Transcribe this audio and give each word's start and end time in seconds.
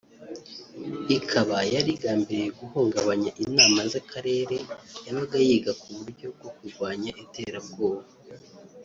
ikaba 1.17 1.57
yari 1.73 1.89
igambiriye 1.95 2.47
guhungabanya 2.59 3.31
inama 3.45 3.79
y’akarere 3.91 4.57
yabaga 5.05 5.37
yiga 5.47 5.71
ku 5.81 5.87
buryo 5.97 6.27
bwo 6.35 6.49
kurwanya 6.57 7.11
iterabwoba 7.25 8.05